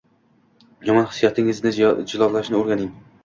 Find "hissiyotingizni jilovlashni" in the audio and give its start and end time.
1.11-2.61